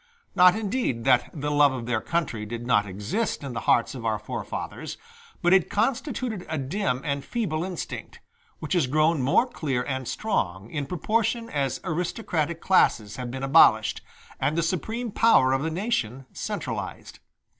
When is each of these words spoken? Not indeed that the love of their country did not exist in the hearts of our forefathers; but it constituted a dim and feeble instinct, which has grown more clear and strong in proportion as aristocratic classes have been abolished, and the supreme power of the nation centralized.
Not 0.33 0.55
indeed 0.55 1.03
that 1.03 1.29
the 1.31 1.51
love 1.51 1.73
of 1.73 1.85
their 1.85 2.01
country 2.01 2.43
did 2.43 2.65
not 2.65 2.87
exist 2.87 3.43
in 3.43 3.53
the 3.53 3.59
hearts 3.69 3.93
of 3.93 4.03
our 4.03 4.17
forefathers; 4.17 4.97
but 5.43 5.53
it 5.53 5.69
constituted 5.69 6.43
a 6.49 6.57
dim 6.57 7.03
and 7.05 7.23
feeble 7.23 7.63
instinct, 7.63 8.19
which 8.57 8.73
has 8.73 8.87
grown 8.87 9.21
more 9.21 9.45
clear 9.45 9.83
and 9.83 10.07
strong 10.07 10.71
in 10.71 10.87
proportion 10.87 11.51
as 11.51 11.79
aristocratic 11.83 12.59
classes 12.61 13.17
have 13.17 13.29
been 13.29 13.43
abolished, 13.43 14.01
and 14.39 14.57
the 14.57 14.63
supreme 14.63 15.11
power 15.11 15.53
of 15.53 15.61
the 15.61 15.69
nation 15.69 16.25
centralized. 16.33 17.19